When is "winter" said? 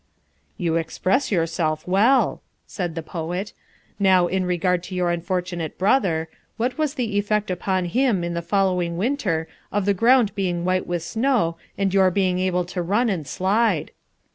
8.97-9.47